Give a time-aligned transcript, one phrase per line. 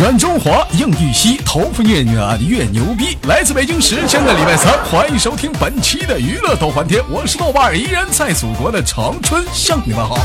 [0.00, 3.18] 软中华，硬玉溪，头发越软越牛逼。
[3.28, 10.16] 来自北京时间的礼拜三，欢迎收听本期的娱乐逗翻天，我是豆瓣儿，依然在祖国的长春向你们好。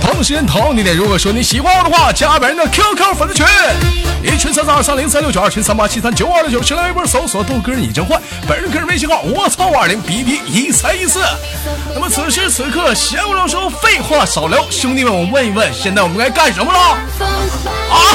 [0.00, 3.44] 同时间同地点，如果说你喜欢我的话，加本人的 QQ 粉丝群，
[4.22, 11.20] 一群三三二三零三六九，二群三八七三九二六九，新浪微博搜索豆哥你真坏，本人个人微信号我操五二零 B B 一三一四。
[11.92, 16.78] 那么此时此刻，闲话少说，废话少聊，兄弟们，我问一问，现在我们该干什么了？
[16.78, 18.13] 啊！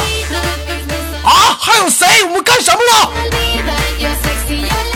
[1.69, 2.23] 还有谁？
[2.23, 3.11] 我们干什么了？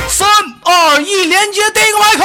[0.10, 0.28] 三
[0.64, 2.24] 二一，连接第一个麦克。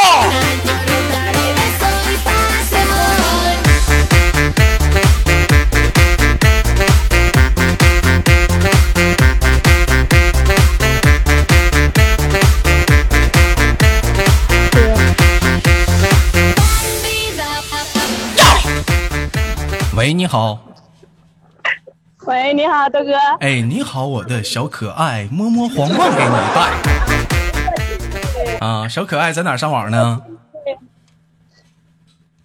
[19.95, 20.68] 喂，你好。
[22.29, 23.15] 喂，你好，豆哥。
[23.41, 26.61] 哎，你好，我的小可爱，摸摸皇冠给你戴。
[28.67, 30.21] 啊，小可爱在哪上网呢？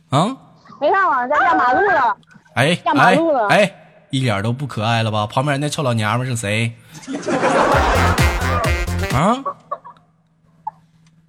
[0.09, 0.37] 啊？
[0.79, 2.15] 没上网，在压马路了。
[2.53, 3.69] 哎下马哎路了哎，
[4.09, 5.27] 一点都不可爱了吧？
[5.27, 6.71] 旁边那臭老娘们是谁？
[9.13, 9.43] 啊？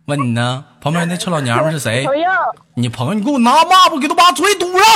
[0.05, 0.65] 问你呢？
[0.81, 2.17] 旁边那臭老娘们是谁朋？
[2.17, 2.31] 友，
[2.75, 4.87] 你朋友，你给我拿抹布给他把嘴堵上！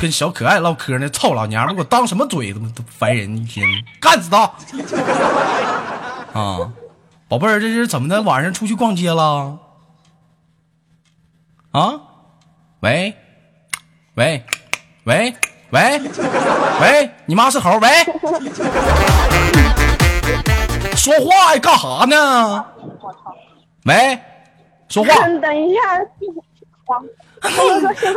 [0.00, 2.52] 跟小可爱唠嗑呢，臭老娘们给我当什么嘴？
[2.52, 3.36] 他妈都烦人！
[3.36, 3.66] 一天
[4.00, 4.42] 干死他！
[6.38, 6.72] 啊，
[7.28, 8.20] 宝贝儿，这是怎么的？
[8.22, 9.58] 晚上出去逛街了？
[11.70, 12.00] 啊？
[12.80, 13.14] 喂，
[14.14, 14.44] 喂，
[15.04, 15.34] 喂，
[15.70, 16.00] 喂，
[16.80, 17.78] 喂，你妈是猴？
[17.78, 17.88] 喂，
[20.94, 22.64] 说话呀，干哈呢？
[23.84, 24.18] 喂，
[24.88, 25.14] 说话。
[25.40, 25.80] 等一下。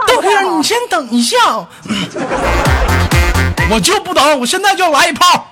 [0.07, 1.37] 豆哥你先等一下，
[3.69, 5.47] 我就不等，我现在就要来一炮。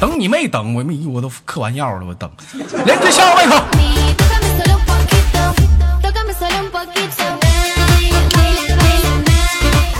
[0.00, 2.30] 等你没等，我没我都嗑完药了，我等。
[2.86, 3.62] 连接下个麦克。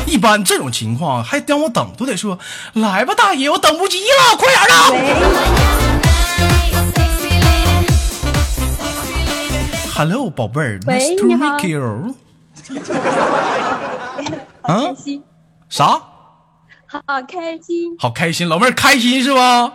[0.06, 2.38] 一般这种情况还让我等，都得说
[2.74, 4.74] 来吧，大爷，我等不及了，快点的。
[10.02, 12.14] Hello，宝贝儿喂，Nice to meet you。
[15.68, 16.02] 啥？
[16.86, 17.94] 好开心。
[17.98, 19.74] 好开心，老妹儿开心是吧？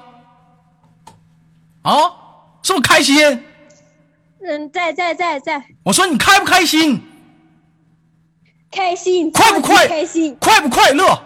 [1.83, 1.93] 啊，
[2.63, 3.15] 是不是开心？
[4.41, 7.03] 嗯，在在在在，我说你开不开心？
[8.71, 9.87] 开心，快不快？
[9.87, 11.21] 开心，快不快乐？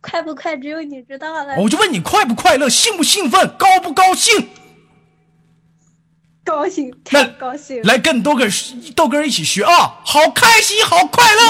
[0.00, 0.56] 快不快？
[0.56, 1.54] 只有你知道了。
[1.56, 4.48] 我就问你快不快乐，兴不兴奋，高不高兴？
[6.44, 7.82] 高兴，太高兴了。
[7.84, 8.44] 来跟豆哥
[8.94, 9.98] 豆哥一起学啊！
[10.04, 11.40] 好开心，好快乐！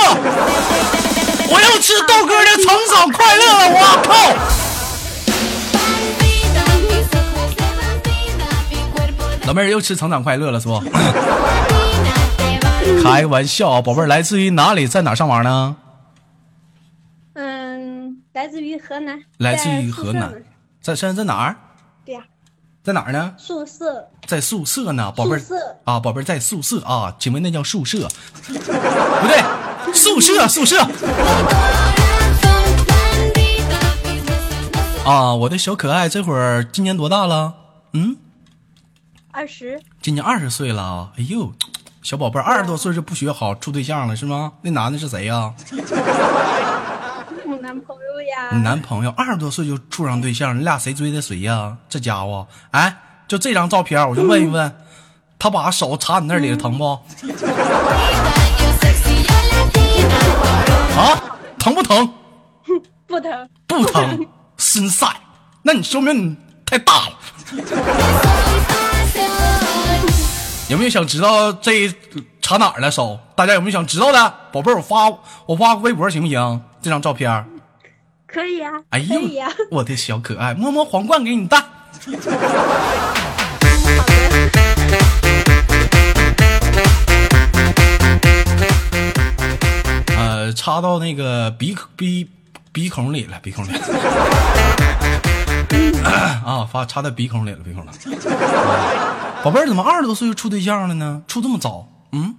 [1.51, 3.69] 我要吃豆哥的成长快乐了！
[3.75, 4.15] 我靠！
[9.47, 10.81] 老妹儿又吃成长快乐了是不？
[13.03, 15.77] 开玩笑啊，宝贝儿，来自于哪里，在哪儿上网呢？
[17.35, 20.33] 嗯，来自于河南，来自于河南，
[20.81, 21.57] 在现在在哪儿？
[22.85, 23.33] 在哪儿呢？
[23.39, 25.41] 宿舍，在宿舍呢，宝贝儿
[25.85, 28.07] 啊，宝贝儿在宿舍啊，请问那叫宿舍？
[28.47, 28.53] 不
[29.27, 30.87] 对，宿舍宿舍
[35.07, 35.35] 啊！
[35.35, 37.55] 我的小可爱，这会儿今年多大了？
[37.95, 38.19] 嗯，
[39.31, 41.13] 二十，今年二十岁了啊！
[41.17, 41.55] 哎呦，
[42.03, 44.53] 小宝贝儿二十多岁就不学好，处对象了是吗？
[44.61, 46.74] 那男的是谁呀、我
[47.75, 48.51] 男朋友呀。
[48.53, 51.77] 你男朋友二十多岁就处上对象，你俩谁追的谁呀？
[51.89, 52.97] 这家伙，哎，
[53.27, 54.73] 就这张照片，我就问一问，
[55.41, 56.85] 他把手插你那里疼不？
[60.97, 61.21] 啊，
[61.59, 62.15] 疼 不疼？
[63.09, 64.27] 不疼，不疼，
[64.57, 65.09] 心塞。
[65.63, 67.19] 那你说明你太大了。
[70.69, 71.93] 有没有想知道这
[72.41, 73.19] 插哪儿了手？
[73.35, 74.35] 大家有没有想知道的？
[74.53, 75.13] 宝贝儿，我发
[75.47, 76.63] 我发微博行不行？
[76.81, 77.45] 这张照片。
[78.35, 81.63] 可以呀，哎呦可以呀。，我的小可爱，摸摸皇冠给你戴。
[90.19, 92.29] 呃，插到那个鼻孔鼻
[92.73, 93.69] 鼻孔里了，鼻孔里。
[96.03, 97.91] 啊，发插在鼻孔里了，鼻孔里
[99.45, 101.23] 宝贝儿，怎么二十多岁就处对象了呢？
[101.29, 101.87] 处这么早？
[102.11, 102.35] 嗯，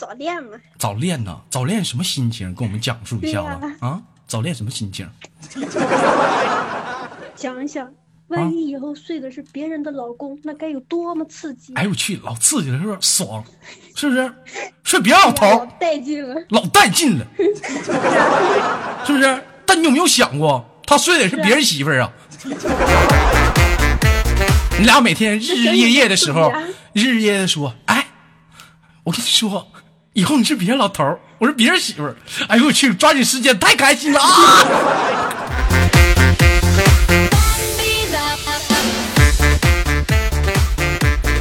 [0.00, 1.38] 早恋嘛，早恋呢？
[1.50, 2.54] 早恋什么心情？
[2.54, 4.00] 跟我们讲述一下子啊！
[4.26, 5.06] 早恋什么心情？
[7.36, 7.92] 想想，
[8.28, 11.74] 万一以后睡的是别人的老公，那该有多么刺激！
[11.74, 12.98] 哎呦我去，老刺激了，是不是？
[13.02, 13.44] 爽，
[13.94, 14.34] 是不是？
[14.84, 16.42] 睡别人老头老，带劲了。
[16.48, 17.26] 老带劲了，
[19.04, 19.44] 是不是？
[19.66, 22.10] 但你有没有想过，他睡的是别人媳妇儿啊？
[24.78, 26.50] 你俩每天日日夜夜的时候，
[26.94, 28.06] 日日夜夜的说，哎，
[29.04, 29.68] 我跟你说，
[30.12, 32.16] 以后你是别人老头儿，我是别人媳妇儿。
[32.48, 34.26] 哎呦我去，抓紧时间，太开心了啊！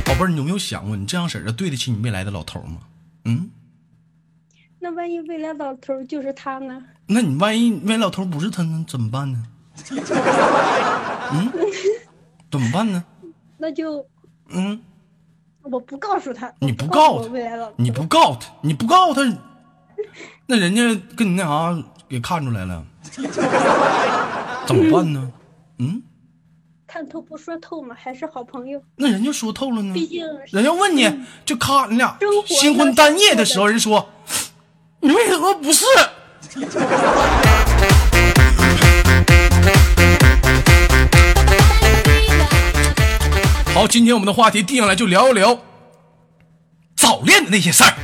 [0.05, 2.77] 宝贝儿，你有没有想过，你这样式儿的对得起你未来的老头吗？
[3.25, 3.49] 嗯，
[4.79, 6.79] 那万一未来老头就是他呢？
[7.07, 9.43] 那你万一未来老头不是他呢，怎么办呢？
[11.31, 11.51] 嗯，
[12.51, 13.03] 怎么办呢？
[13.57, 14.05] 那就
[14.49, 14.79] 嗯，
[15.63, 19.37] 我不告诉他，你不不告诉他你不告诉他，你不告诉他，
[20.47, 20.81] 那人家
[21.15, 22.83] 跟你那啥给看出来了，
[24.65, 25.31] 怎么办呢？
[25.77, 26.01] 嗯，
[26.87, 28.81] 看透不说透嘛，还是好朋友。
[28.95, 31.07] 那人家说透了呢，毕竟人家问你
[31.45, 34.09] 就咔，你俩新婚单夜的时候，人说
[35.01, 35.85] 你为什么不是？
[43.79, 45.57] 好，今天我们的话题定下来就聊一聊
[46.97, 47.95] 早恋的那些事儿。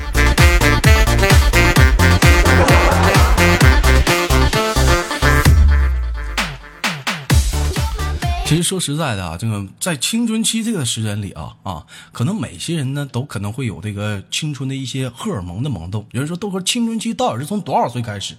[8.45, 11.83] 其实说实在的啊，这个在青春期这个时间里啊啊，
[12.13, 16.07] 可能每些人呢都可能会有这个青春的一些荷尔蒙的萌动。
[16.13, 18.38] 有人说豆哥青春期到底是从多少岁开始？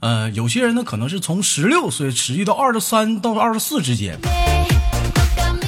[0.00, 4.18] 呃，有些人呢可能是从十六岁持续到二十三到二十四之间。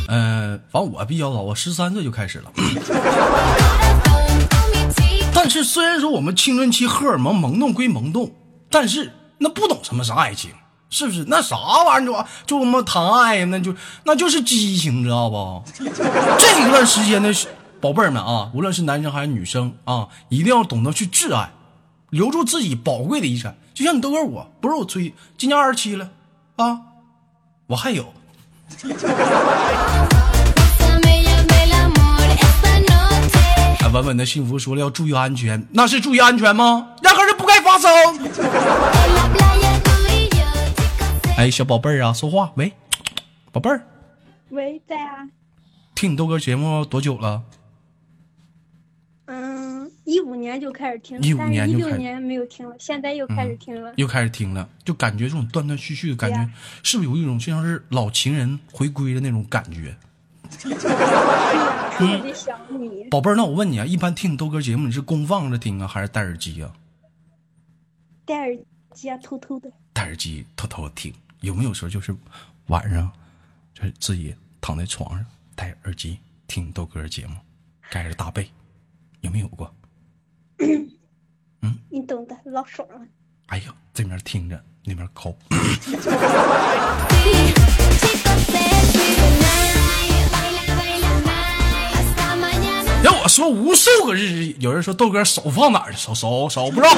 [0.09, 2.51] 呃，反正我比较早，我十三岁就开始了。
[5.35, 8.33] 但是虽然说我们青春期荷尔蒙萌动归萌动，
[8.71, 10.51] 但是那不懂什么是爱情，
[10.89, 11.27] 是不是？
[11.29, 13.75] 那啥玩意儿就就他妈谈爱，那就
[14.05, 15.63] 那就是激情，知道不？
[15.77, 17.31] 这一段时间的
[17.79, 21.53] 宝贝儿们啊，无论是男生还是女生啊，一定要懂得去挚爱，
[22.09, 23.59] 留住自己宝贵的遗产。
[23.75, 26.09] 就像你豆哥我，不是我吹，今年二十七了
[26.57, 26.81] 啊，
[27.67, 28.15] 我还有。
[33.81, 36.89] 啊，稳稳的幸福说了要注意安全，那是注意安全吗？
[37.03, 37.91] 压根就不该发生。
[41.37, 42.73] 哎，小宝贝儿啊，说话，喂，
[43.53, 43.83] 宝贝儿，
[44.51, 45.29] 喂，在啊，
[45.95, 47.43] 听你豆哥节目多久了？
[50.09, 53.93] 嗯，一五年就开始听，15但是年就开始一六年没有听了，现在又开始听了。
[53.97, 56.51] 又开始听了，就感觉这种断断续续的感觉，
[56.83, 59.95] 是不是有一种就像是老情人回归的那种感觉？
[61.99, 63.05] 特别想你。
[63.11, 66.73] 宝贝儿，那我问你啊，一般听你豆哥节目，你是公放着听啊，还是戴耳机啊？
[68.25, 68.57] 戴耳
[68.95, 69.71] 机啊，偷偷的。
[69.93, 72.17] 戴耳机偷偷听，有没有时候就是
[72.69, 73.11] 晚上，
[73.75, 77.35] 就是自己躺在床上戴耳机听豆哥节目，
[77.91, 78.49] 盖着大被，
[79.21, 79.71] 有没有过？
[81.91, 83.01] 你懂的，老爽了。
[83.47, 85.37] 哎呀，这边听着，那边抠。
[93.05, 95.97] 要我说，无数个日，有人说豆哥手放哪儿了？
[95.97, 96.93] 手手手不知道。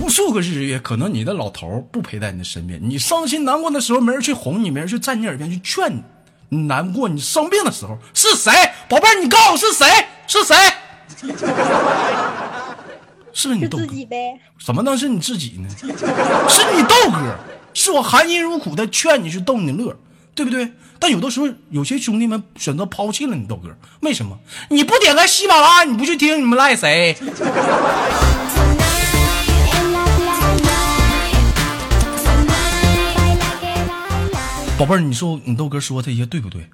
[0.00, 6.02] 无数个日月，可能你的老头不陪在你的身边，你伤心难过的时候，没人去哄你，没人去在你耳边去劝你。
[6.48, 8.52] 你难过，你生病的时候是谁？
[8.88, 9.86] 宝贝儿，你告诉我是谁？
[10.26, 10.56] 是谁？
[13.32, 13.86] 是不是你是豆哥？
[13.86, 14.38] 自己呗。
[14.64, 15.68] 怎么能是你自己呢？
[16.48, 17.36] 是你豆哥，
[17.72, 19.96] 是我含辛茹苦的劝你去逗你乐，
[20.34, 20.72] 对不对？
[20.98, 24.38] 但有的时候，有些兄弟们选择抛弃了你豆哥，为什么？
[24.68, 27.16] 你不点开喜马拉雅，你不去听，你们赖谁？
[34.78, 36.68] 宝贝儿，你说你豆哥说这些对不对？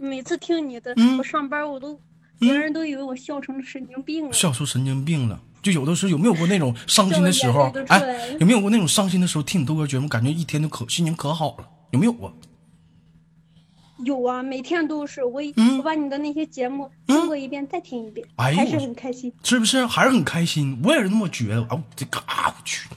[0.00, 2.00] 每次听你的，嗯我上班我都，
[2.38, 4.32] 别人都以为我笑成神经病了。
[4.32, 5.38] 笑出神经病了。
[5.62, 11.68] 就有的时候有没有过那种伤心的时候哎，有没有过那种伤心的时候听你豆哥节目，感觉一天都可心情可好了？
[11.90, 12.32] 有没有过？
[14.02, 19.30] 有啊，每天都是我，嗯我把你的那些节目听过一遍，再听一遍，还是很开心。
[19.42, 20.80] 是不是还是很开心？
[20.82, 21.60] 我也是那么觉得。
[21.64, 22.88] 啊，我这嘎，我去！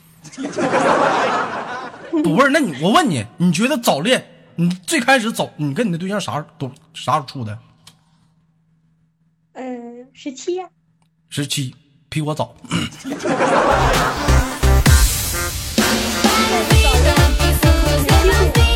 [2.12, 7.58] 不是，那你我问你，你觉得早恋，你最开始走，你跟你的对象啥时候都啥时候处的？
[9.54, 10.66] 嗯，十七呀，
[11.30, 11.76] 十七，
[12.10, 12.56] 比我早。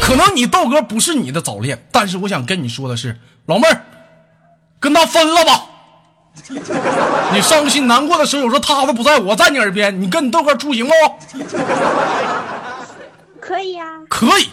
[0.02, 3.86] 可能你豆哥不是你的早恋，但是我想跟你说的是，老妹儿，
[4.80, 5.66] 跟他分了吧。
[7.34, 10.94] 你伤心难过的时候，有时候他都不在，我在你耳边，你跟你豆哥处行不？
[13.42, 14.50] 可以啊，可以。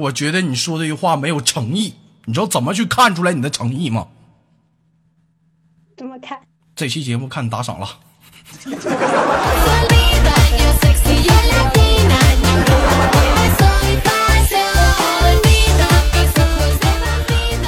[0.00, 4.08] 我觉得你说这句话没有诚意，你知道怎么去看出来你的诚意吗？
[5.96, 6.38] 怎么看？
[6.74, 7.86] 这期节目看你打赏了。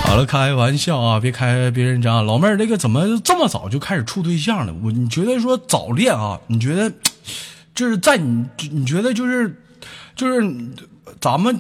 [0.04, 2.20] 好了，开玩笑啊，别开别人家。
[2.22, 4.74] 老妹儿，这个怎么这么早就开始处对象了？
[4.82, 6.40] 我你觉得说早恋啊？
[6.46, 6.92] 你觉得
[7.74, 9.62] 就是在你你觉得就是
[10.14, 10.42] 就是
[11.20, 11.58] 咱们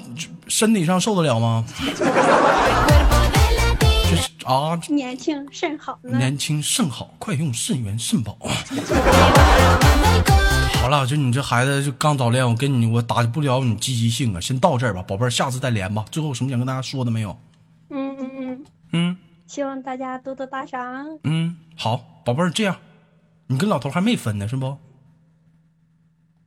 [0.48, 1.64] 身体上受得了吗.
[4.10, 5.98] 就是啊，年轻甚好。
[6.02, 8.36] 年轻甚好，快用肾源肾宝。
[10.82, 16.04] 好了，就你这孩子就刚早恋，我跟你我打不了你积极性啊，先到这儿吧，宝贝儿，下次再连吧。
[16.10, 17.38] 最后有什么想跟大家说的没有？
[17.90, 21.06] 嗯嗯嗯，嗯希望大家多多打赏。
[21.24, 22.76] 嗯，好，宝贝儿，这样，
[23.46, 24.76] 你跟老头还没分呢是不？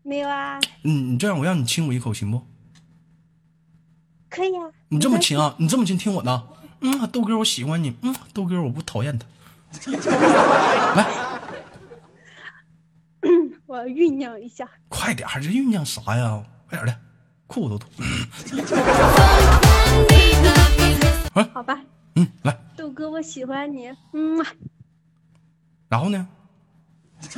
[0.04, 2.42] 没有啊，嗯，你这样，我让你亲我一口行不？
[4.36, 4.68] 可以啊。
[4.90, 5.56] 你这么亲啊？
[5.58, 6.44] 你这么亲，听我的。
[6.82, 7.96] 嗯，豆哥，我喜欢你。
[8.02, 9.26] 嗯，豆哥，我不讨厌他。
[10.96, 11.06] 来，
[13.66, 14.68] 我要酝酿一下。
[14.90, 16.44] 快点儿，这酝酿啥呀？
[16.70, 16.96] 快点的，
[17.48, 17.90] 裤子都脱。
[21.54, 21.80] 好吧，
[22.16, 23.90] 嗯，来，豆哥，我喜欢你。
[24.12, 24.46] 嗯，
[25.88, 26.28] 然后呢？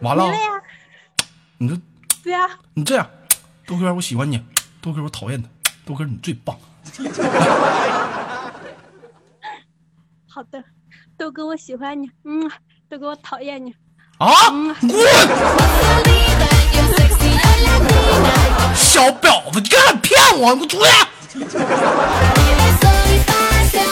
[0.00, 0.26] 完了
[2.22, 3.08] 对啊，你这样，
[3.66, 4.42] 豆哥，我喜欢你。
[4.86, 5.48] 豆哥，我讨厌他。
[5.84, 6.56] 豆哥，你最棒。
[10.30, 10.62] 好的，
[11.18, 12.08] 豆哥，我喜欢你。
[12.24, 12.48] 嗯，
[12.88, 13.74] 豆哥，我讨厌你。
[14.18, 14.30] 啊！
[14.80, 14.92] 滚.
[18.76, 20.54] 小婊子，你敢骗我？
[20.54, 20.88] 你给我出来
[21.34, 21.44] ！Yo
[22.78, 23.82] soy pasión.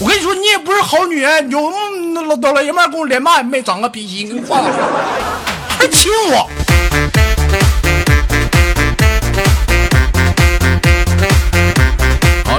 [0.00, 4.70] 我跟你说，你也不是好女人，有嗯那老老爷们跟我连麦没长个逼心，给你换了，
[5.78, 6.50] 还亲我。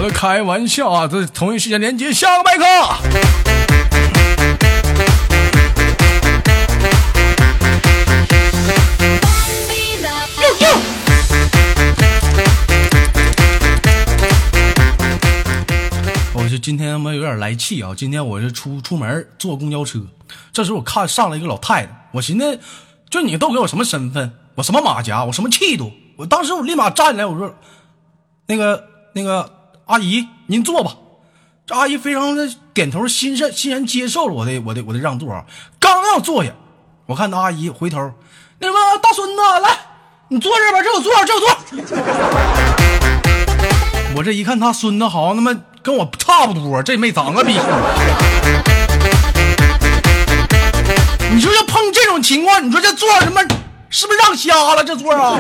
[0.10, 1.08] 开玩笑啊！
[1.08, 2.64] 这同一时间连接下个麦克。
[16.34, 17.92] 我就今天他妈有点来气啊！
[17.96, 20.00] 今天我是出出门坐公交车，
[20.52, 22.60] 这时候我看上来一个老太太，我寻思，
[23.10, 24.32] 就你都给我什么身份？
[24.56, 25.26] 我什么马甲？
[25.26, 25.92] 我什么气度？
[26.18, 27.54] 我当时我立马站起来，我说，
[28.48, 28.84] 那个
[29.14, 29.55] 那个
[29.86, 30.94] 阿姨，您坐吧。
[31.68, 35.46] 这阿姨非常的点头，欣然欣然接受了我的我的我的让座啊。
[35.80, 36.50] 刚要坐下，
[37.06, 38.12] 我看到阿姨回头，
[38.60, 39.78] 那什么大孙子，来，
[40.30, 41.56] 你坐这儿吧，这有座，这有座。
[44.18, 47.54] 我这一看他孙子好像他妈跟我差不多，这没长个逼。
[51.32, 53.42] 你说要碰这种情况，你说这座他妈
[53.92, 54.84] 是不是让瞎了？
[54.84, 55.40] 这座啊！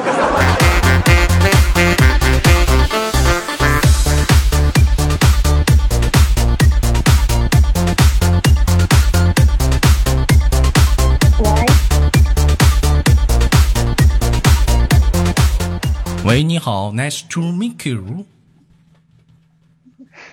[16.26, 18.26] 喂，你好，Nice to meet you。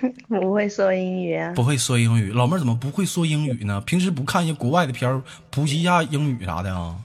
[0.27, 3.79] 不会说英语啊，不会说英语，老妹儿怎么不会说英语呢？
[3.83, 6.97] 平时不看一些国外的片儿，普及一下英语啥的啊？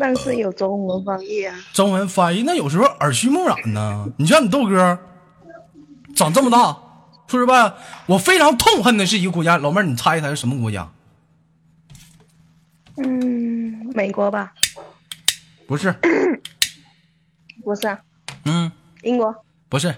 [0.00, 1.56] 但是有中文翻译啊。
[1.72, 4.12] 中文翻译那有时候耳濡目染呢。
[4.16, 4.98] 你像你豆哥，
[6.16, 6.76] 长这么大，
[7.28, 7.76] 说实话，
[8.06, 9.56] 我非常痛恨的是一个国家。
[9.58, 10.90] 老妹儿，你猜一猜是什么国家？
[12.96, 14.52] 嗯，美国吧？
[15.68, 15.94] 不是，
[17.66, 17.98] 不是啊，
[18.44, 18.70] 嗯，
[19.02, 19.34] 英国、
[19.68, 19.92] 不是，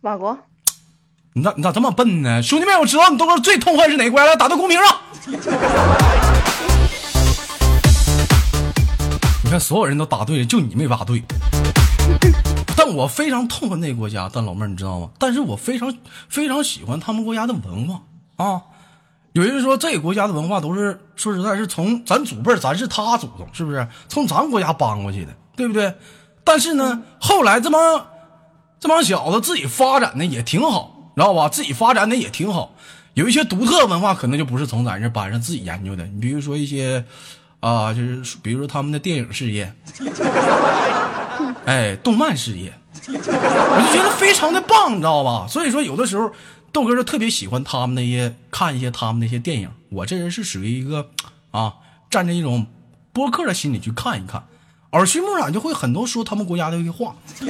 [0.00, 0.38] 法国。
[1.32, 2.40] 你咋你咋这么笨呢？
[2.40, 4.86] 兄弟们，我知道你豆哥最痛恨是哪个国家了，打到公屏上。
[9.42, 11.24] 你看，所有人都答对了，就你没答对。
[12.76, 15.10] 但我非常痛恨那个国家，但老妹儿你知道吗？
[15.18, 15.92] 但是我非常
[16.28, 18.00] 非常喜欢他们国家的文化
[18.36, 18.62] 啊。
[19.32, 23.86] 有人说这个国家的文化都是说实在是从咱祖辈，咱是他祖宗，是不是？
[24.08, 25.94] 从咱国家搬过去的，对不对？
[26.42, 28.06] 但是呢，后来这帮
[28.80, 31.48] 这帮小子自己发展的也挺好，知道吧？
[31.48, 32.74] 自己发展的也挺好。
[33.14, 36.04] 有一些独特文化可能就不是从咱这搬上自己研究的。
[36.06, 37.04] 你比如说一些
[37.60, 39.72] 啊，就是比如说他们的电影事业，
[41.66, 42.72] 哎，动漫事业，
[43.06, 45.46] 我就觉得非常的棒，你知道吧？
[45.48, 46.32] 所以说有的时候
[46.72, 49.70] 豆哥就特别喜欢他们那些看一些他们那些电影。
[49.90, 51.08] 我这人是属于一个
[51.50, 51.74] 啊，
[52.08, 52.66] 站着一种
[53.12, 54.44] 播客的心理去看一看，
[54.92, 57.16] 耳濡目染就会很多说他们国家的一些话。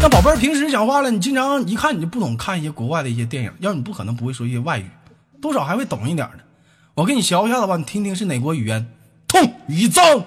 [0.00, 0.36] 那宝贝儿。
[0.36, 4.88] 平时讲话了，你经常一看你就不懂看一些国外的一些电影，要你不可能不会说一些外语，
[5.42, 6.38] 多少还会懂一点的。
[6.94, 8.86] 我给你学一下子吧，你听听是哪国语言？
[9.26, 10.24] 痛与脏，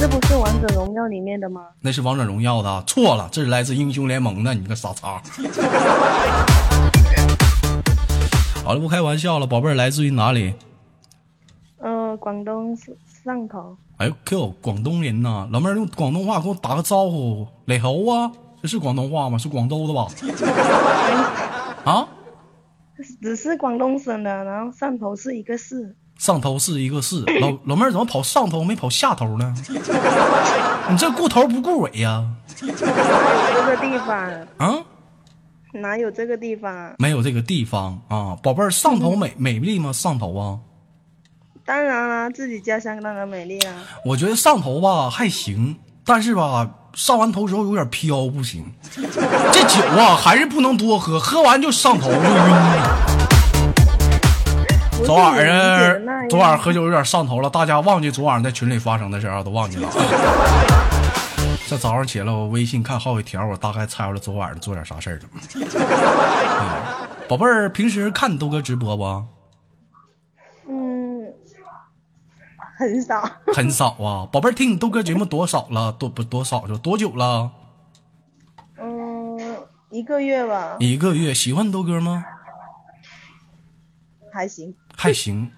[0.00, 1.60] 这不是王者荣耀里面的吗？
[1.82, 5.20] 那是王者荣耀的啊，错了，这是来自英雄联盟的，你个傻叉。
[8.64, 10.54] 好了，不开玩笑了，宝贝儿来自于哪里？
[11.80, 13.76] 呃，广东汕头。
[13.98, 19.36] 哎呦，Q，广东人呐，老妹儿用广东话给我打个招呼，磊猴啊，这是广东话吗？
[19.36, 20.06] 是广州的吧？
[21.84, 22.08] 啊，
[23.20, 25.94] 只是广东省的，然后汕头是一个市。
[26.20, 29.54] 上头是一个市，老 老妹儿怎么跑上头没跑下头呢？
[30.90, 32.22] 你这顾头不顾尾呀、
[32.60, 34.16] 哪有这个地方？
[34.58, 34.74] 啊？
[35.72, 36.94] 哪有这个地方？
[36.98, 39.90] 没有这个地方啊，宝贝儿，上头美美丽吗？
[39.94, 40.58] 上头啊，
[41.64, 43.72] 当然啦，自己家乡当然美丽啦。
[44.04, 45.74] 我觉得上头吧还行，
[46.04, 48.70] 但是吧上完头之后有点飘，不行。
[48.94, 53.09] 这酒啊还是不能多喝，喝完就上头就晕了。
[55.04, 59.88] 昨晚上昨晚上喝酒有点上头了，大家忘记昨晚上在群里发生的事儿啊，都忘记了。
[61.66, 65.22] 这早上起来，我微信看好几条，我大概猜出来昨晚上做点啥事儿了。
[65.56, 69.04] 嗯宝贝儿，平时看你豆哥直播不？
[70.68, 71.32] 嗯，
[72.76, 73.22] 很少。
[73.54, 74.26] 很少啊。
[74.32, 75.92] 宝贝儿，听你豆哥节目多少了？
[75.92, 77.52] 多不多少就多久了？
[78.80, 79.38] 嗯，
[79.90, 81.32] 一个月吧，一个月。
[81.32, 82.24] 喜欢豆哥吗？
[84.32, 84.74] 还行。
[85.00, 85.50] 还行，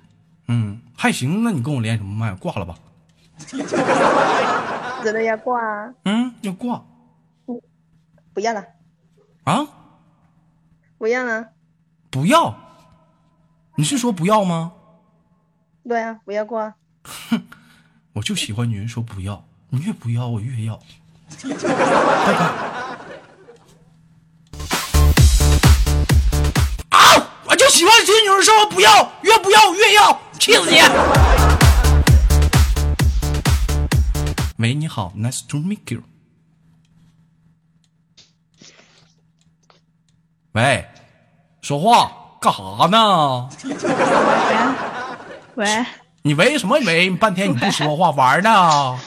[0.46, 1.42] 嗯，还行。
[1.42, 2.32] 那你跟我连什么麦？
[2.36, 2.76] 挂了吧？
[5.02, 5.92] 真的要挂啊？
[6.04, 6.84] 嗯，要挂
[8.32, 8.64] 不要了，
[9.42, 9.66] 啊？
[10.96, 11.48] 不要了。
[12.08, 12.56] 不要？
[13.74, 14.74] 你是说不要吗？
[15.88, 16.76] 对啊，不要挂。
[17.02, 17.42] 哼
[18.12, 20.78] 我就喜欢女人说不要，你越不要我越要。
[21.42, 22.71] 拜拜。
[28.82, 30.80] 要，越不要越要，气死你！
[34.58, 36.02] 喂，你好，Nice to meet you。
[40.52, 40.86] 喂，
[41.62, 43.48] 说话干啥呢？
[45.54, 45.86] 喂，
[46.22, 47.10] 你喂什么喂？
[47.10, 48.98] 半天你不说话，玩呢？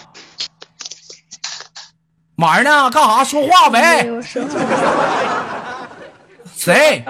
[2.37, 2.89] 玩呢？
[2.89, 3.23] 干啥？
[3.23, 4.07] 说话没喂？
[4.07, 4.59] 有说话
[6.55, 7.05] 谁？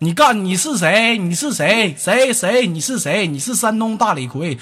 [0.00, 0.44] 你干？
[0.44, 1.18] 你是谁？
[1.18, 1.92] 你是谁？
[1.96, 2.68] 谁谁？
[2.68, 3.26] 你是谁？
[3.26, 4.56] 你是山东大李逵，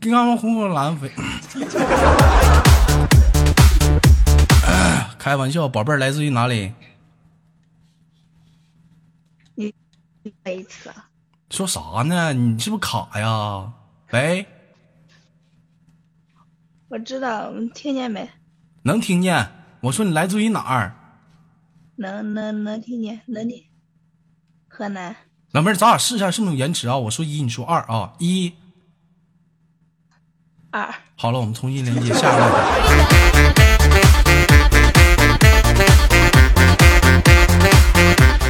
[0.00, 1.10] 刚刚红蓝飞。
[5.18, 6.72] 开玩笑，宝贝儿来自于哪里？
[10.44, 10.88] 再一次，
[11.50, 12.32] 说啥呢？
[12.32, 13.72] 你是不是卡呀？
[14.12, 14.46] 喂，
[16.86, 18.30] 我知道，听见没？
[18.82, 19.48] 能听见？
[19.80, 20.94] 我说你来自于哪儿？
[21.96, 23.64] 能能能听见，能听。
[24.76, 25.16] 河南，
[25.52, 26.98] 老妹儿，咱俩试一下是不是有延迟啊？
[26.98, 28.52] 我说一，你说二啊，一。
[30.70, 32.42] 二，好了，我们重新连接下一个。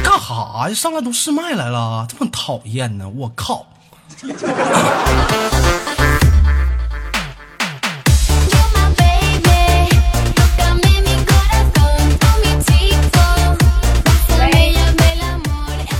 [0.03, 0.73] 干哈呀？
[0.75, 3.07] 上来都试麦来了，这么讨厌呢！
[3.07, 3.65] 我靠！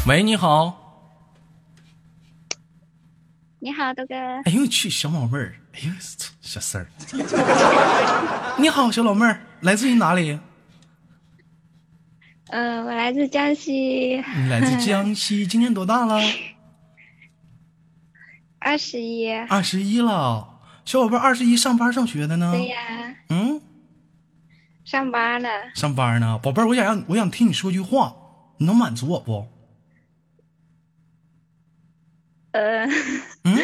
[0.07, 0.73] 喂，你好。
[3.59, 4.15] 你好，豆哥。
[4.15, 5.91] 哎呦我去，小宝妹儿，哎呦
[6.39, 6.87] 小四儿。
[8.57, 10.39] 你好，小老妹儿，来自于哪里？
[12.51, 16.21] 嗯、我来自江西，你来自江 西，今年多大了？
[18.59, 19.29] 二十一。
[19.29, 20.61] 二十一了。
[20.85, 22.53] 小宝贝儿，二十一上班上学的呢？
[22.53, 22.77] 对呀，
[23.27, 23.61] 嗯，
[24.85, 25.49] 上班呢。
[25.75, 26.39] 上班呢。
[26.41, 28.15] 宝贝儿，我想让我想听你说句话，
[28.57, 29.45] 你能满足我不？
[32.57, 32.85] 呃，
[33.43, 33.59] 嗯，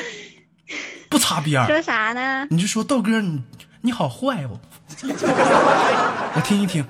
[1.09, 2.45] 不擦边儿，说啥呢？
[2.51, 3.41] 你就说豆哥你
[3.81, 4.59] 你好坏哦，
[6.35, 6.85] 我听一听，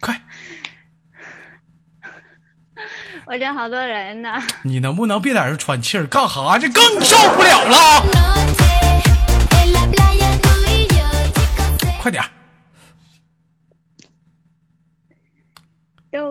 [0.00, 0.20] 快，
[3.26, 4.42] 我这好多人呢。
[4.64, 6.06] 你能不能别在这喘气儿？
[6.08, 6.58] 干哈？
[6.58, 8.21] 这更受不了了！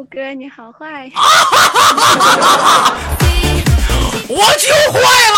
[0.01, 1.11] 豆哥你好坏，
[4.27, 4.99] 我就坏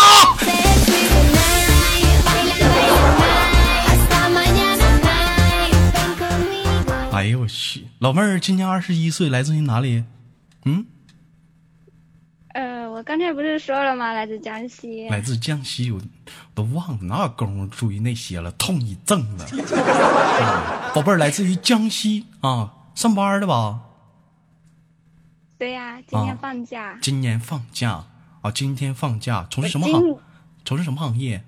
[7.12, 10.02] 哎呦我去，老妹儿今年二十一岁，来自于哪里？
[10.64, 10.86] 嗯，
[12.54, 14.14] 呃，我刚才不是说了吗？
[14.14, 15.06] 来自江西。
[15.10, 16.00] 来自江西，我
[16.54, 19.60] 都忘了哪有功夫注意那些了，痛一阵子。
[20.42, 23.80] 啊宝贝儿来自于江西啊，上班的吧？
[25.64, 26.98] 对呀、今天啊放假。
[27.00, 28.04] 今年放假
[28.42, 30.18] 啊，今天放假，从事什么行？
[30.62, 31.42] 从事什么行业？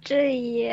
[0.00, 0.70] 这一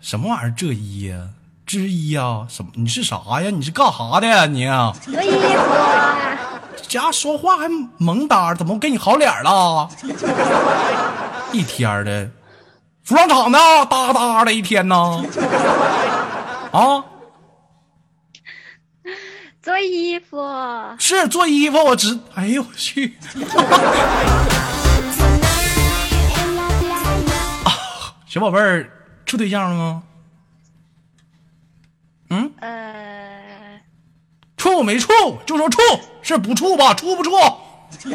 [0.00, 0.50] 什么玩意儿？
[0.50, 1.28] 这一呀，
[1.64, 2.44] 之一呀？
[2.48, 2.72] 什么？
[2.74, 3.50] 你是啥呀？
[3.50, 4.46] 你是干啥的呀？
[4.46, 9.88] 你衣服啊，家说话还萌哒，怎么给你好脸了？
[11.54, 12.28] 一天的，
[13.04, 13.58] 服装厂的，
[13.88, 15.24] 哒哒的一天呢。
[16.72, 17.04] 啊，
[19.66, 20.40] 做衣服。
[20.96, 22.16] 是做衣服，我知。
[22.36, 23.16] 哎呦我去！
[27.64, 27.72] 啊，
[28.28, 28.88] 小宝贝儿
[29.24, 30.04] 处对象了吗？
[32.30, 33.80] 嗯，呃，
[34.56, 35.08] 处没处？
[35.44, 35.80] 就说处，
[36.22, 36.94] 是不处吧？
[36.94, 37.32] 处不处？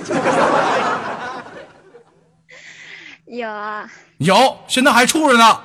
[3.25, 5.59] 有啊，有，现在还处着呢。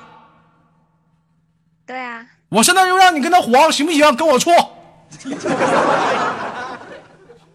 [1.85, 4.13] 对啊，我现在就让你跟他黄，行不行？
[4.17, 4.51] 跟我处，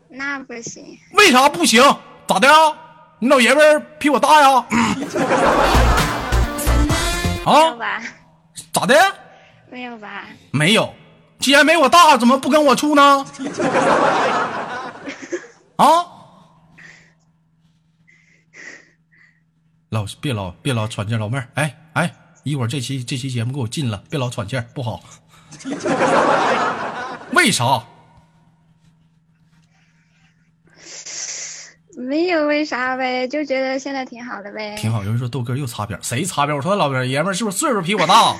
[0.08, 0.98] 那不行。
[1.14, 1.82] 为啥不行？
[2.26, 2.54] 咋的呀？
[3.18, 4.48] 你老爷们儿比我大呀？
[7.44, 8.00] 啊？
[8.72, 8.94] 咋的？
[9.70, 10.24] 没有吧？
[10.50, 10.92] 没有，
[11.38, 13.24] 既然没我大，怎么不跟我处呢？
[15.76, 15.86] 啊？
[19.88, 22.10] 老别老别老喘气，老妹儿，哎哎，
[22.44, 25.00] 一会儿这期这期节目给我禁了，别老喘气儿，不好。
[27.42, 27.82] 为啥？
[31.96, 34.76] 没有为啥呗，就觉得现在挺好的呗。
[34.78, 36.56] 挺好，有人说豆哥又擦边，谁擦边？
[36.56, 38.36] 我说老哥爷们儿是不是岁数比我大？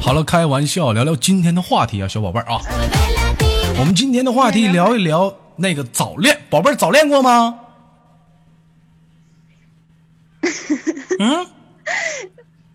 [0.00, 2.60] 好了，开玩笑，聊聊今天的话题啊，小宝贝儿啊，
[3.80, 7.58] 我们今天的话题聊一聊那个早恋，宝贝儿早恋过吗？
[11.18, 11.46] 嗯，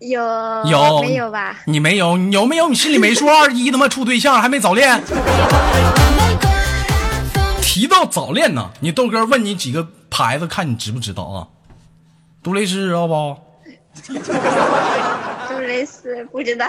[0.00, 0.20] 有
[0.70, 1.56] 有没有吧？
[1.66, 2.68] 你没有，你有没有？
[2.68, 3.26] 你心里没数？
[3.28, 5.02] 二一他妈处对象还没早恋？
[7.62, 11.46] 提到早恋呢，你豆哥问你几个牌子，看你知不知道啊？
[12.42, 13.36] 杜蕾斯知道不？
[15.48, 16.66] 杜蕾斯不知道。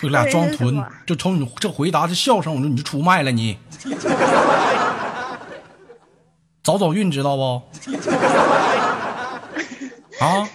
[0.00, 3.56] 就俩装屯就瞅你这回答这笑声，我说你就出卖了你。
[6.62, 7.62] 早早孕知道不？
[10.22, 10.48] 啊，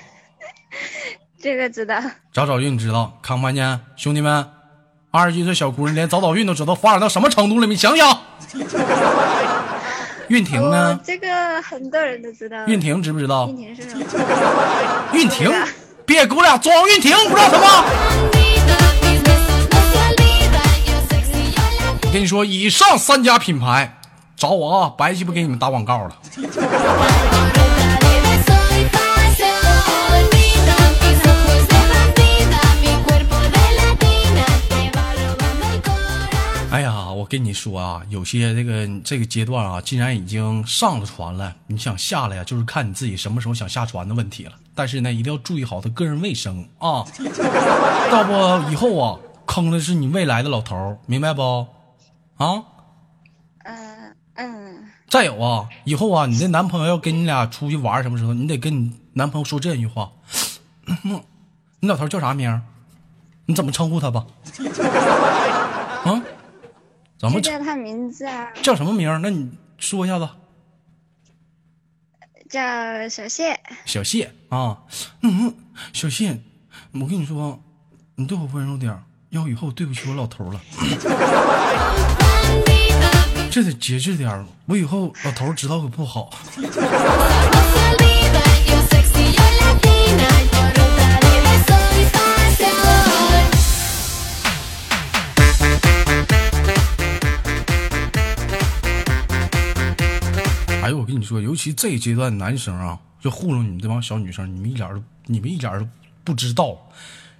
[1.42, 2.00] 这个知道。
[2.34, 3.80] 早早孕知道，看没看见？
[3.98, 4.48] 兄弟们，
[5.12, 7.68] 二十一岁小姑娘连早早孕都知道，发展到什么程度了？
[7.68, 8.18] 你想想。
[10.30, 11.00] 运婷哦呢，？
[11.04, 12.66] 这个很多人都知道。
[12.68, 13.58] 运婷知不知道运？
[13.58, 14.06] 婷是什么？
[15.14, 15.52] 运婷
[16.06, 17.68] 别给我俩装运婷，不知道什么？
[22.04, 24.00] 我跟你说，以上三家品牌
[24.36, 26.16] 找我啊，白鸡巴给你们打广告了。
[37.18, 44.52] 我跟你说啊，有些这个这个阶段啊，既然已经上了船了，你想下来呀、就是看你自己什么时候想下船的问题了。
[44.76, 47.04] 但是呢，一定要注意好他个人卫生啊，
[48.12, 51.66] 要不以后啊，坑的是你未来的老头，明白不？
[52.38, 52.62] 啊，
[53.64, 60.12] 嗯嗯，再有啊，以后啊，你的男朋友要跟你俩出去玩什么时候，你得跟你男朋友说这句话：
[61.82, 62.62] 你老头叫啥名？
[63.48, 64.28] 你怎么称呼他吧？
[66.06, 66.22] 啊？
[67.42, 69.20] 叫他名字啊，叫什么名？
[69.22, 70.30] 那你说一下子。
[72.50, 73.60] 叫小谢。
[73.86, 74.78] 小谢啊，
[75.22, 75.54] 嗯，
[75.92, 76.40] 小谢，
[76.94, 77.62] 我跟你说，
[78.16, 80.62] 你对我温柔点儿，要不以后对不起我老头了。
[83.52, 86.30] 这得节制点儿，我以后老头知道可不好。
[100.88, 105.86] 哎，我跟你说，尤其这一阶段男生啊，就糊弄你们这帮小女生，你们一点都，你们一点都
[106.24, 106.78] 不知道。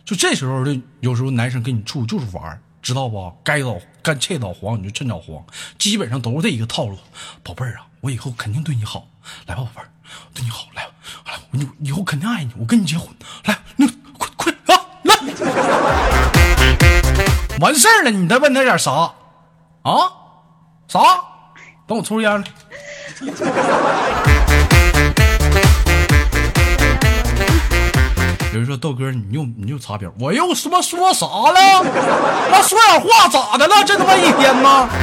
[0.04, 3.34] 就这时候的，有时候男生跟你处就是玩，知道不？
[3.46, 5.42] 该早该趁早黄你就趁早黄，
[5.78, 6.98] 基本上都是这一个套路。
[7.42, 9.08] 宝贝儿啊，我以后肯定对你好，
[9.46, 9.88] 来吧，宝贝儿，
[10.34, 10.92] 对你好，来吧，
[11.28, 13.08] 来，我以以后肯定爱你，我跟你结婚，
[13.46, 15.16] 来，那快快啊，来，
[17.62, 18.92] 完事儿了，你再问他点啥
[19.84, 20.12] 啊？
[20.90, 21.00] 啥？
[21.88, 22.48] 等我抽烟来。
[28.54, 31.84] 有人说豆哥，你又你又擦边，我又说说啥了？
[32.52, 33.84] 那说点话咋的了？
[33.86, 34.88] 这他妈一天吗？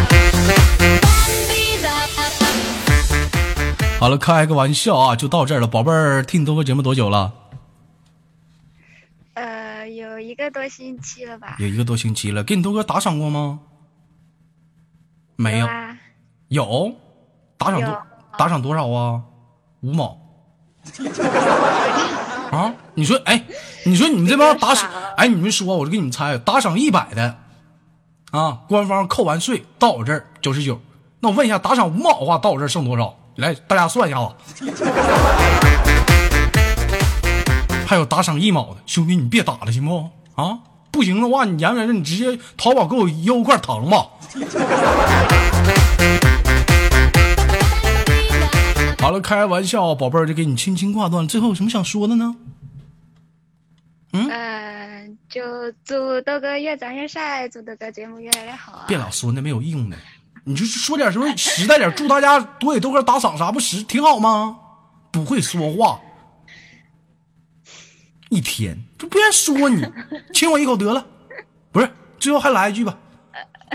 [3.99, 7.33] 好了，开个玩笑啊，就到这儿了，宝贝儿，听你豆哥节目多久了？
[9.35, 11.57] 呃，有一个多星期了吧？
[11.59, 13.61] 有一个多星期了，给你豆哥打赏过吗？
[15.37, 15.97] 没有，啊，
[16.49, 16.95] 有，
[17.57, 17.97] 打赏多有
[18.37, 19.21] 打赏多少啊？
[19.81, 20.19] 五毛。
[22.51, 23.45] 啊，你说，哎，
[23.85, 27.37] 你说你们这帮打赏哎，你们说，我就给你们猜，打赏一百的，
[28.31, 30.81] 啊，官方扣完税到我这儿九十九，
[31.21, 33.17] 那我问一下，打赏五毛的话到我这儿剩多少？
[33.37, 34.35] 来，大家算一下子。
[37.87, 40.09] 还有打赏一毛的，兄弟你别打了行不？
[40.35, 40.59] 啊，
[40.91, 44.07] 不行的话，你言而你直接淘宝给我邮块糖吧。
[49.05, 51.29] 好了，开玩笑，宝贝儿就给你轻轻挂断了。
[51.29, 52.35] 最后有什么想说的呢？
[54.31, 55.43] 呃，就
[55.85, 58.85] 祝豆哥越长越帅，祝豆哥节目越来越好啊！
[58.89, 59.97] 别老说那没有用的，
[60.45, 64.57] 你就说点什么实在点，祝大家多给豆哥打赏啥不实挺好吗？
[65.13, 66.01] 不会说话，
[68.31, 69.87] 一天就不愿说你，
[70.33, 71.07] 亲我一口得了。
[71.73, 72.97] 不是，最后还来一句吧，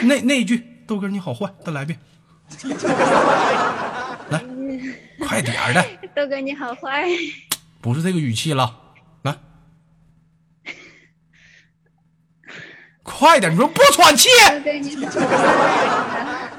[0.02, 2.00] 那那一句豆哥你好坏，再来一遍。
[4.32, 4.44] 来，
[5.28, 7.08] 快点儿的， 豆哥你好坏，
[7.82, 8.80] 不是这个语气了，
[9.24, 9.36] 来，
[13.04, 13.52] 快点！
[13.52, 14.30] 你说不喘气，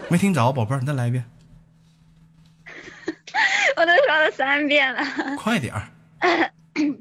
[0.09, 1.25] 没听着，宝贝儿，你再来一遍，
[3.77, 5.03] 我都说了三遍了。
[5.37, 5.89] 快点儿。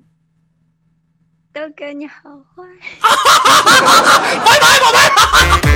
[1.51, 2.13] 豆哥你好
[2.55, 2.63] 坏，
[4.45, 5.68] 拜拜，宝贝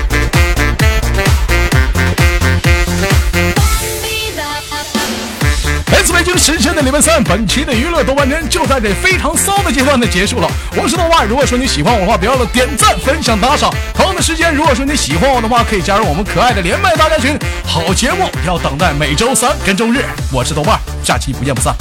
[5.93, 10.49] 来自北京时间的礼拜三，本期的娱乐豆瓣天就在这非常骚的阶段的结束了。
[10.75, 13.71] 我是豆瓣，如果说你喜欢我的话，别忘了点赞、分享、打赏。
[13.93, 17.37] 同样的时间，如果说你喜欢我的话，可以加入我们可爱的连麦大家群。
[17.63, 20.03] 好节目要等待每周三跟周日。
[20.31, 21.75] 我是豆瓣，下期不见不散。